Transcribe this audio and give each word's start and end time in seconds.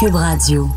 Cube 0.00 0.14
Radio. 0.14 0.68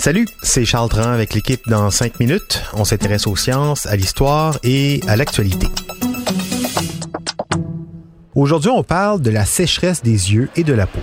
Salut, 0.00 0.26
c'est 0.42 0.64
Charles 0.64 0.88
Tran 0.88 1.10
avec 1.10 1.34
l'équipe 1.34 1.62
dans 1.68 1.90
5 1.90 2.20
minutes. 2.20 2.62
On 2.74 2.84
s'intéresse 2.84 3.26
aux 3.26 3.36
sciences, 3.36 3.86
à 3.86 3.96
l'histoire 3.96 4.58
et 4.62 5.00
à 5.08 5.16
l'actualité. 5.16 5.66
Aujourd'hui, 8.34 8.70
on 8.70 8.82
parle 8.82 9.20
de 9.20 9.30
la 9.30 9.44
sécheresse 9.44 10.02
des 10.02 10.32
yeux 10.32 10.50
et 10.56 10.64
de 10.64 10.74
la 10.74 10.86
peau. 10.86 11.00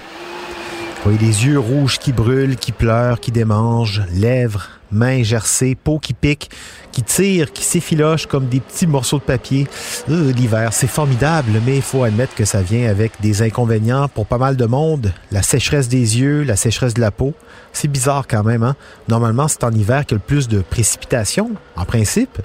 Oui, 1.04 1.18
les 1.20 1.46
yeux 1.48 1.58
rouges 1.58 1.98
qui 1.98 2.12
brûlent, 2.12 2.56
qui 2.58 2.72
pleurent, 2.72 3.20
qui 3.20 3.32
démangent, 3.32 4.04
lèvres, 4.14 4.68
mains 4.92 5.24
gercées, 5.24 5.74
peau 5.74 5.98
qui 5.98 6.14
pique, 6.14 6.52
qui 6.92 7.02
tire, 7.02 7.52
qui 7.52 7.64
s'effiloche 7.64 8.28
comme 8.28 8.48
des 8.48 8.60
petits 8.60 8.86
morceaux 8.86 9.18
de 9.18 9.24
papier. 9.24 9.68
Euh, 10.12 10.32
L'hiver, 10.32 10.74
c'est 10.74 10.86
formidable, 10.86 11.60
mais 11.66 11.78
il 11.78 11.82
faut 11.82 12.04
admettre 12.04 12.36
que 12.36 12.46
ça 12.46 12.62
vient 12.62 12.88
avec 12.88 13.14
des 13.20 13.42
inconvénients 13.42 14.10
pour 14.10 14.28
pas 14.28 14.38
mal 14.38 14.56
de 14.56 14.66
monde. 14.66 15.12
La 15.32 15.42
sécheresse 15.42 15.88
des 15.88 16.20
yeux, 16.20 16.44
la 16.44 16.56
sécheresse 16.56 16.94
de 16.94 17.02
la 17.02 17.10
peau. 17.10 17.34
C'est 17.74 17.88
bizarre 17.88 18.28
quand 18.28 18.44
même, 18.44 18.62
hein? 18.62 18.76
Normalement, 19.08 19.48
c'est 19.48 19.64
en 19.64 19.72
hiver 19.72 20.06
qu'il 20.06 20.18
y 20.18 20.20
a 20.20 20.22
le 20.24 20.28
plus 20.28 20.48
de 20.48 20.60
précipitations, 20.62 21.50
en 21.78 21.86
principe. 21.86 22.38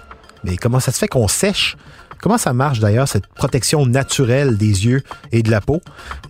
Mais 0.44 0.56
comment 0.56 0.80
ça 0.80 0.92
se 0.92 0.98
fait 0.98 1.08
qu'on 1.08 1.28
sèche? 1.28 1.76
Comment 2.20 2.39
ça 2.39 2.53
marche 2.53 2.81
d'ailleurs, 2.81 3.09
cette 3.09 3.27
protection 3.27 3.86
naturelle 3.86 4.56
des 4.56 4.86
yeux 4.86 5.03
et 5.33 5.42
de 5.42 5.50
la 5.50 5.61
peau? 5.61 5.81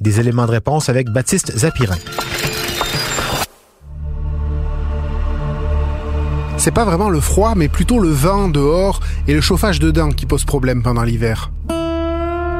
Des 0.00 0.20
éléments 0.20 0.46
de 0.46 0.52
réponse 0.52 0.88
avec 0.88 1.08
Baptiste 1.08 1.56
Zapirin. 1.56 1.96
C'est 6.58 6.72
pas 6.72 6.84
vraiment 6.84 7.10
le 7.10 7.20
froid, 7.20 7.54
mais 7.54 7.68
plutôt 7.68 8.00
le 8.00 8.08
vent 8.08 8.48
dehors 8.48 9.00
et 9.28 9.34
le 9.34 9.40
chauffage 9.40 9.78
dedans 9.78 10.10
qui 10.10 10.26
posent 10.26 10.44
problème 10.44 10.82
pendant 10.82 11.04
l'hiver. 11.04 11.50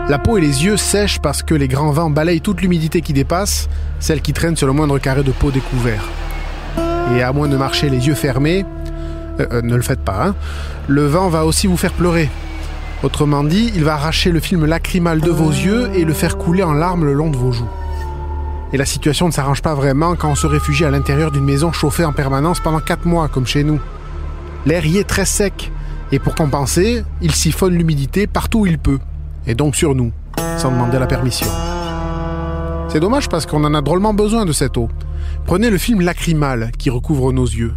La 0.09 0.19
peau 0.19 0.39
et 0.39 0.41
les 0.41 0.65
yeux 0.65 0.77
sèchent 0.77 1.19
parce 1.19 1.43
que 1.43 1.55
les 1.55 1.67
grands 1.67 1.91
vents 1.91 2.11
balayent 2.11 2.41
toute 2.41 2.61
l'humidité 2.61 3.01
qui 3.01 3.13
dépasse, 3.13 3.69
celle 3.99 4.21
qui 4.21 4.33
traîne 4.33 4.55
sur 4.55 4.69
le 4.69 4.73
moindre 4.73 5.01
carré 5.01 5.25
de 5.25 5.33
peau 5.33 5.51
découvert. 5.51 6.05
Et 7.17 7.23
à 7.23 7.33
moins 7.33 7.49
de 7.49 7.57
marcher 7.57 7.91
les 7.91 8.07
yeux 8.07 8.15
fermés, 8.15 8.65
euh, 9.41 9.47
euh, 9.51 9.63
ne 9.63 9.75
le 9.75 9.83
faites 9.83 10.01
pas, 10.01 10.27
hein, 10.27 10.35
le 10.87 11.07
vent 11.07 11.29
va 11.29 11.45
aussi 11.45 11.67
vous 11.67 11.77
faire 11.77 11.93
pleurer. 11.93 12.29
Autrement 13.03 13.45
dit, 13.45 13.71
il 13.75 13.85
va 13.85 13.95
arracher 13.95 14.31
le 14.31 14.41
film 14.41 14.65
lacrymal 14.65 15.21
de 15.21 15.31
vos 15.31 15.51
yeux 15.51 15.91
et 15.95 16.05
le 16.05 16.15
faire 16.15 16.39
couler 16.39 16.63
en 16.63 16.73
larmes 16.73 17.05
le 17.05 17.13
long 17.13 17.31
de 17.31 17.37
vos 17.37 17.53
joues. 17.53 17.69
Et 18.73 18.79
la 18.79 18.87
situation 18.87 19.27
ne 19.27 19.33
s'arrange 19.33 19.63
pas 19.63 19.75
vraiment 19.75 20.17
quand 20.17 20.31
on 20.31 20.35
se 20.35 20.47
réfugie 20.47 20.85
à 20.85 20.91
l'intérieur 20.91 21.31
d'une 21.31 21.45
maison 21.45 21.73
chauffée 21.73 22.05
en 22.05 22.13
permanence 22.13 22.61
pendant 22.61 22.81
4 22.81 23.07
mois, 23.07 23.29
comme 23.29 23.47
chez 23.47 23.65
nous. 23.65 23.81
L'air 24.65 24.85
y 24.85 24.99
est 24.99 25.05
très 25.05 25.27
sec, 25.27 25.71
et 26.11 26.19
pour 26.19 26.35
compenser, 26.35 27.05
il 27.21 27.33
siphonne 27.33 27.75
l'humidité 27.75 28.27
partout 28.27 28.61
où 28.61 28.67
il 28.67 28.79
peut, 28.79 28.99
et 29.47 29.55
donc 29.55 29.77
sur 29.77 29.95
nous, 29.95 30.11
sans 30.57 30.71
demander 30.71 30.99
la 30.99 31.07
permission. 31.07 31.47
C'est 32.89 33.01
dommage 33.01 33.29
parce 33.29 33.47
qu'on 33.47 33.65
en 33.65 33.75
a 33.75 33.83
drôlement 33.83 34.15
besoin 34.15 34.47
de 34.47 34.53
cette 34.53 34.77
eau. 34.79 34.89
Prenez 35.45 35.71
le 35.71 35.79
film 35.79 36.01
lacrymal 36.01 36.71
qui 36.79 36.89
recouvre 36.91 37.33
nos 37.33 37.45
yeux. 37.45 37.75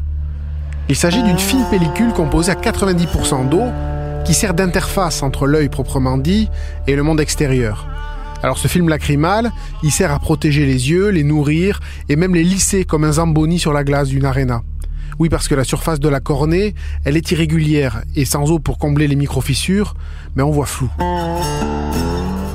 Il 0.88 0.96
s'agit 0.96 1.22
d'une 1.22 1.38
fine 1.38 1.66
pellicule 1.70 2.14
composée 2.14 2.52
à 2.52 2.56
90% 2.56 3.50
d'eau 3.50 3.64
qui 4.26 4.34
sert 4.34 4.54
d'interface 4.54 5.24
entre 5.24 5.48
l'œil 5.48 5.70
proprement 5.70 6.18
dit 6.18 6.50
et 6.88 6.96
le 6.96 7.04
monde 7.04 7.20
extérieur. 7.20 7.88
Alors 8.42 8.58
ce 8.58 8.68
film 8.68 8.88
lacrymal, 8.90 9.52
il 9.84 9.92
sert 9.92 10.12
à 10.12 10.20
protéger 10.20 10.66
les 10.66 10.90
yeux, 10.90 11.10
les 11.10 11.24
nourrir 11.24 11.80
et 12.08 12.16
même 12.16 12.34
les 12.34 12.44
lisser 12.44 12.86
comme 12.86 13.04
un 13.04 13.14
zamboni 13.14 13.60
sur 13.60 13.74
la 13.74 13.84
glace 13.84 14.08
d'une 14.08 14.26
arena. 14.26 14.62
Oui, 15.20 15.28
parce 15.28 15.50
que 15.50 15.56
la 15.56 15.66
surface 15.66 16.00
de 16.00 16.08
la 16.08 16.22
cornée, 16.22 16.76
elle 17.04 17.18
est 17.18 17.32
irrégulière 17.32 18.04
et 18.16 18.24
sans 18.24 18.52
eau 18.52 18.60
pour 18.60 18.78
combler 18.78 19.08
les 19.08 19.18
micro-fissures, 19.18 19.96
mais 20.36 20.44
on 20.44 20.52
voit 20.52 20.66
flou. 20.66 20.90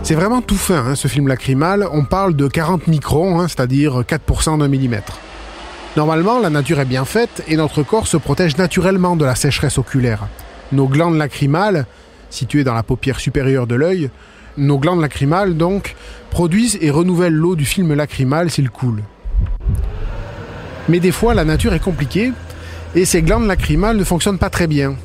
C'est 0.02 0.14
vraiment 0.14 0.40
tout 0.40 0.56
fin, 0.56 0.86
hein, 0.86 0.94
ce 0.94 1.08
film 1.08 1.28
lacrymal. 1.28 1.86
On 1.92 2.04
parle 2.04 2.34
de 2.34 2.48
40 2.48 2.88
microns, 2.88 3.40
hein, 3.40 3.48
c'est-à-dire 3.48 4.02
4% 4.02 4.58
d'un 4.58 4.68
millimètre. 4.68 5.18
Normalement, 5.96 6.40
la 6.40 6.50
nature 6.50 6.80
est 6.80 6.86
bien 6.86 7.04
faite 7.04 7.42
et 7.48 7.56
notre 7.56 7.82
corps 7.82 8.08
se 8.08 8.16
protège 8.16 8.56
naturellement 8.56 9.16
de 9.16 9.24
la 9.24 9.34
sécheresse 9.34 9.78
oculaire. 9.78 10.26
Nos 10.74 10.88
glandes 10.88 11.16
lacrymales, 11.16 11.86
situées 12.30 12.64
dans 12.64 12.74
la 12.74 12.82
paupière 12.82 13.20
supérieure 13.20 13.68
de 13.68 13.76
l'œil, 13.76 14.10
nos 14.56 14.76
glandes 14.76 15.00
lacrymales, 15.00 15.56
donc, 15.56 15.94
produisent 16.30 16.78
et 16.80 16.90
renouvellent 16.90 17.32
l'eau 17.32 17.54
du 17.54 17.64
film 17.64 17.94
lacrymal 17.94 18.50
s'il 18.50 18.70
coule. 18.70 19.04
Mais 20.88 20.98
des 20.98 21.12
fois, 21.12 21.32
la 21.32 21.44
nature 21.44 21.74
est 21.74 21.82
compliquée 21.82 22.32
et 22.96 23.04
ces 23.04 23.22
glandes 23.22 23.46
lacrymales 23.46 23.96
ne 23.96 24.02
fonctionnent 24.02 24.38
pas 24.38 24.50
très 24.50 24.66
bien. 24.66 24.96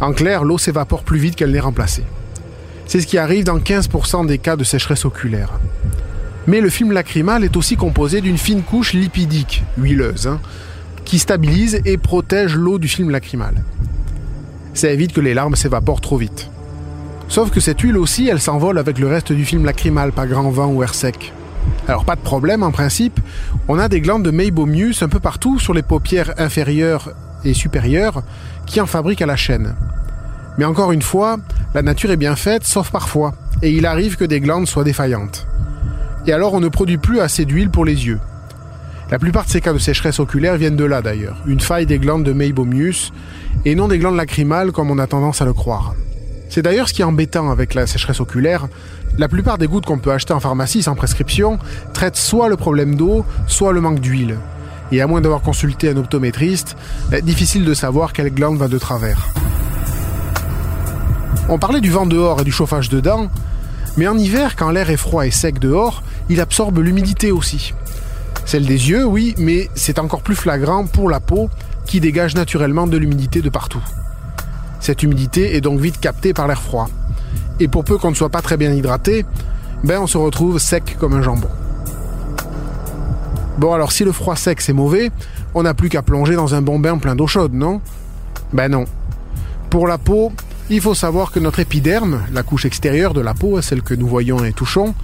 En 0.00 0.14
clair, 0.14 0.44
l'eau 0.44 0.56
s'évapore 0.56 1.02
plus 1.02 1.18
vite 1.18 1.36
qu'elle 1.36 1.52
n'est 1.52 1.60
remplacée. 1.60 2.04
C'est 2.86 3.02
ce 3.02 3.06
qui 3.06 3.18
arrive 3.18 3.44
dans 3.44 3.58
15% 3.58 4.26
des 4.26 4.38
cas 4.38 4.56
de 4.56 4.64
sécheresse 4.64 5.04
oculaire. 5.04 5.60
Mais 6.46 6.62
le 6.62 6.70
film 6.70 6.92
lacrymal 6.92 7.44
est 7.44 7.58
aussi 7.58 7.76
composé 7.76 8.22
d'une 8.22 8.38
fine 8.38 8.62
couche 8.62 8.94
lipidique, 8.94 9.62
huileuse, 9.76 10.26
hein, 10.26 10.40
qui 11.04 11.18
stabilise 11.18 11.82
et 11.84 11.98
protège 11.98 12.54
l'eau 12.54 12.78
du 12.78 12.88
film 12.88 13.10
lacrymal. 13.10 13.62
Ça 14.76 14.90
évite 14.90 15.14
que 15.14 15.22
les 15.22 15.32
larmes 15.32 15.56
s'évaporent 15.56 16.02
trop 16.02 16.18
vite. 16.18 16.50
Sauf 17.28 17.50
que 17.50 17.60
cette 17.60 17.80
huile 17.80 17.96
aussi, 17.96 18.28
elle 18.28 18.42
s'envole 18.42 18.78
avec 18.78 18.98
le 18.98 19.06
reste 19.06 19.32
du 19.32 19.46
film 19.46 19.64
lacrymal, 19.64 20.12
pas 20.12 20.26
grand 20.26 20.50
vent 20.50 20.66
ou 20.66 20.82
air 20.82 20.92
sec. 20.92 21.32
Alors 21.88 22.04
pas 22.04 22.14
de 22.14 22.20
problème 22.20 22.62
en 22.62 22.72
principe, 22.72 23.18
on 23.68 23.78
a 23.78 23.88
des 23.88 24.02
glandes 24.02 24.22
de 24.22 24.30
Meibomius 24.30 25.02
un 25.02 25.08
peu 25.08 25.18
partout 25.18 25.58
sur 25.58 25.72
les 25.72 25.82
paupières 25.82 26.34
inférieures 26.36 27.12
et 27.42 27.54
supérieures 27.54 28.22
qui 28.66 28.82
en 28.82 28.86
fabriquent 28.86 29.22
à 29.22 29.26
la 29.26 29.34
chaîne. 29.34 29.74
Mais 30.58 30.66
encore 30.66 30.92
une 30.92 31.00
fois, 31.00 31.38
la 31.72 31.80
nature 31.80 32.10
est 32.10 32.18
bien 32.18 32.36
faite, 32.36 32.64
sauf 32.64 32.90
parfois, 32.90 33.32
et 33.62 33.70
il 33.70 33.86
arrive 33.86 34.16
que 34.16 34.26
des 34.26 34.40
glandes 34.40 34.68
soient 34.68 34.84
défaillantes. 34.84 35.46
Et 36.26 36.34
alors 36.34 36.52
on 36.52 36.60
ne 36.60 36.68
produit 36.68 36.98
plus 36.98 37.20
assez 37.20 37.46
d'huile 37.46 37.70
pour 37.70 37.86
les 37.86 38.06
yeux. 38.06 38.20
La 39.10 39.18
plupart 39.18 39.44
de 39.44 39.50
ces 39.50 39.62
cas 39.62 39.72
de 39.72 39.78
sécheresse 39.78 40.20
oculaire 40.20 40.56
viennent 40.56 40.76
de 40.76 40.84
là 40.84 41.00
d'ailleurs, 41.00 41.40
une 41.46 41.60
faille 41.60 41.86
des 41.86 41.98
glandes 41.98 42.24
de 42.24 42.32
Meibomius, 42.34 43.12
et 43.64 43.74
non 43.74 43.88
des 43.88 43.98
glandes 43.98 44.16
lacrymales 44.16 44.72
comme 44.72 44.90
on 44.90 44.98
a 44.98 45.06
tendance 45.06 45.42
à 45.42 45.44
le 45.44 45.52
croire. 45.52 45.94
C'est 46.48 46.62
d'ailleurs 46.62 46.88
ce 46.88 46.94
qui 46.94 47.02
est 47.02 47.04
embêtant 47.04 47.50
avec 47.50 47.74
la 47.74 47.86
sécheresse 47.86 48.20
oculaire. 48.20 48.68
La 49.18 49.28
plupart 49.28 49.58
des 49.58 49.66
gouttes 49.66 49.86
qu'on 49.86 49.98
peut 49.98 50.12
acheter 50.12 50.32
en 50.32 50.40
pharmacie 50.40 50.82
sans 50.82 50.94
prescription 50.94 51.58
traitent 51.92 52.16
soit 52.16 52.48
le 52.48 52.56
problème 52.56 52.94
d'eau, 52.94 53.24
soit 53.46 53.72
le 53.72 53.80
manque 53.80 54.00
d'huile. 54.00 54.38
Et 54.92 55.00
à 55.00 55.06
moins 55.06 55.20
d'avoir 55.20 55.40
consulté 55.40 55.90
un 55.90 55.96
optométriste, 55.96 56.76
ben, 57.10 57.20
difficile 57.20 57.64
de 57.64 57.74
savoir 57.74 58.12
quelle 58.12 58.32
glande 58.32 58.58
va 58.58 58.68
de 58.68 58.78
travers. 58.78 59.28
On 61.48 61.58
parlait 61.58 61.80
du 61.80 61.90
vent 61.90 62.06
dehors 62.06 62.40
et 62.40 62.44
du 62.44 62.52
chauffage 62.52 62.88
dedans, 62.88 63.28
mais 63.96 64.06
en 64.06 64.18
hiver, 64.18 64.56
quand 64.56 64.70
l'air 64.70 64.90
est 64.90 64.96
froid 64.96 65.26
et 65.26 65.30
sec 65.30 65.58
dehors, 65.58 66.02
il 66.28 66.40
absorbe 66.40 66.78
l'humidité 66.78 67.32
aussi. 67.32 67.72
Celle 68.44 68.66
des 68.66 68.90
yeux, 68.90 69.04
oui, 69.04 69.34
mais 69.38 69.68
c'est 69.74 69.98
encore 69.98 70.22
plus 70.22 70.36
flagrant 70.36 70.86
pour 70.86 71.10
la 71.10 71.20
peau 71.20 71.50
qui 71.86 72.00
dégage 72.00 72.34
naturellement 72.34 72.86
de 72.86 72.96
l'humidité 72.98 73.40
de 73.40 73.48
partout. 73.48 73.82
Cette 74.80 75.02
humidité 75.02 75.56
est 75.56 75.60
donc 75.60 75.80
vite 75.80 75.98
captée 75.98 76.34
par 76.34 76.46
l'air 76.46 76.60
froid. 76.60 76.88
Et 77.60 77.68
pour 77.68 77.84
peu 77.84 77.96
qu'on 77.96 78.10
ne 78.10 78.14
soit 78.14 78.28
pas 78.28 78.42
très 78.42 78.56
bien 78.56 78.72
hydraté, 78.72 79.24
ben 79.84 80.00
on 80.00 80.06
se 80.06 80.18
retrouve 80.18 80.58
sec 80.58 80.96
comme 80.98 81.14
un 81.14 81.22
jambon. 81.22 81.48
Bon 83.58 83.72
alors 83.72 83.92
si 83.92 84.04
le 84.04 84.12
froid 84.12 84.36
sec 84.36 84.60
c'est 84.60 84.74
mauvais, 84.74 85.10
on 85.54 85.62
n'a 85.62 85.72
plus 85.72 85.88
qu'à 85.88 86.02
plonger 86.02 86.34
dans 86.34 86.54
un 86.54 86.60
bon 86.60 86.78
bain 86.78 86.98
plein 86.98 87.16
d'eau 87.16 87.26
chaude, 87.26 87.54
non? 87.54 87.80
Ben 88.52 88.68
non. 88.70 88.84
Pour 89.70 89.86
la 89.86 89.96
peau, 89.96 90.32
il 90.68 90.80
faut 90.80 90.94
savoir 90.94 91.30
que 91.30 91.40
notre 91.40 91.60
épiderme, 91.60 92.20
la 92.32 92.42
couche 92.42 92.66
extérieure 92.66 93.14
de 93.14 93.20
la 93.20 93.32
peau, 93.32 93.62
celle 93.62 93.82
que 93.82 93.94
nous 93.94 94.06
voyons 94.06 94.44
et 94.44 94.52
touchons, 94.52 94.94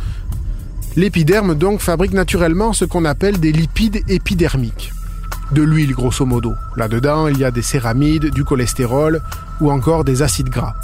l'épiderme 0.96 1.54
donc 1.54 1.80
fabrique 1.80 2.12
naturellement 2.12 2.72
ce 2.72 2.84
qu'on 2.84 3.04
appelle 3.04 3.38
des 3.40 3.52
lipides 3.52 4.02
épidermiques 4.08 4.92
de 5.52 5.62
l'huile 5.62 5.94
grosso 5.94 6.25
modo. 6.25 6.56
Là-dedans, 6.76 7.28
il 7.28 7.38
y 7.38 7.44
a 7.44 7.50
des 7.50 7.62
céramides, 7.62 8.31
du 8.31 8.44
cholestérol 8.44 9.20
ou 9.60 9.70
encore 9.70 10.04
des 10.04 10.22
acides 10.22 10.49
gras. 10.49 10.75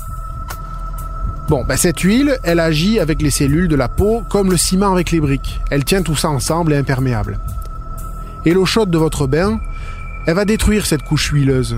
Bon, 1.49 1.65
ben 1.65 1.77
cette 1.77 2.01
huile, 2.01 2.39
elle 2.43 2.61
agit 2.61 3.01
avec 3.01 3.23
les 3.23 3.31
cellules 3.31 3.69
de 3.69 3.77
la 3.77 3.89
peau 3.89 4.23
comme 4.29 4.51
le 4.51 4.59
ciment 4.59 4.93
avec 4.93 5.11
les 5.11 5.21
briques. 5.21 5.61
Elle 5.71 5.85
tient 5.85 6.03
tout 6.03 6.17
ça 6.17 6.29
ensemble 6.29 6.75
et 6.75 6.77
imperméable. 6.77 7.39
Et 8.45 8.53
l'eau 8.53 8.67
chaude 8.67 8.91
de 8.91 8.99
votre 8.99 9.27
bain, 9.27 9.59
elle 10.27 10.35
va 10.35 10.45
détruire 10.45 10.85
cette 10.85 11.03
couche 11.03 11.31
huileuse. 11.31 11.77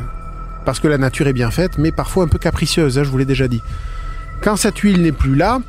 Parce 0.64 0.80
que 0.80 0.88
la 0.88 0.98
nature 0.98 1.28
est 1.28 1.32
bien 1.32 1.52
faite, 1.52 1.78
mais 1.78 1.92
parfois 1.92 2.24
un 2.24 2.28
peu 2.28 2.38
capricieuse, 2.38 2.98
hein, 2.98 3.04
je 3.04 3.08
vous 3.08 3.18
l'ai 3.18 3.24
déjà 3.24 3.46
dit. 3.46 3.62
Quand 4.42 4.56
cette 4.56 4.78
huile 4.78 5.02
n'est 5.02 5.12
plus 5.12 5.36
là, 5.36 5.60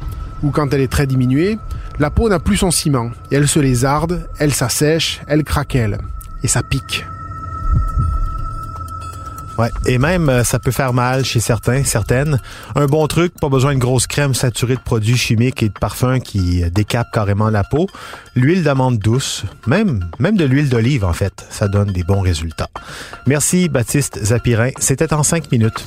ou 0.41 0.49
quand 0.49 0.73
elle 0.73 0.81
est 0.81 0.91
très 0.91 1.05
diminuée, 1.05 1.59
La 1.99 2.09
peau 2.09 2.29
n'a 2.29 2.39
plus 2.39 2.57
son 2.57 2.71
ciment, 2.71 3.11
et 3.29 3.35
elle 3.35 3.47
se 3.47 3.59
lézarde, 3.59 4.27
elle 4.39 4.53
s'assèche, 4.53 5.21
elle 5.27 5.43
craquelle, 5.43 5.99
et 6.43 6.47
ça 6.47 6.63
pique. 6.63 7.05
Ouais. 9.57 9.69
Et 9.85 9.97
même, 9.97 10.29
euh, 10.29 10.43
ça 10.43 10.59
peut 10.59 10.71
faire 10.71 10.93
mal 10.93 11.23
chez 11.25 11.39
certains, 11.39 11.83
certaines. 11.83 12.39
Un 12.75 12.85
bon 12.85 13.05
truc, 13.07 13.33
pas 13.39 13.49
besoin 13.49 13.73
de 13.73 13.79
grosse 13.79 14.07
crème 14.07 14.33
saturée 14.33 14.75
de 14.75 14.81
produits 14.81 15.17
chimiques 15.17 15.61
et 15.61 15.67
de 15.67 15.73
parfums 15.73 16.19
qui 16.23 16.63
euh, 16.63 16.69
décapent 16.69 17.11
carrément 17.11 17.49
la 17.49 17.63
peau. 17.63 17.87
L'huile 18.35 18.63
d'amande 18.63 18.97
douce, 18.97 19.43
même, 19.67 20.05
même 20.19 20.37
de 20.37 20.45
l'huile 20.45 20.69
d'olive, 20.69 21.05
en 21.05 21.13
fait, 21.13 21.45
ça 21.49 21.67
donne 21.67 21.91
des 21.91 22.03
bons 22.03 22.21
résultats. 22.21 22.69
Merci, 23.27 23.69
Baptiste 23.69 24.23
Zapirin. 24.23 24.71
C'était 24.79 25.13
en 25.13 25.23
cinq 25.23 25.51
minutes. 25.51 25.85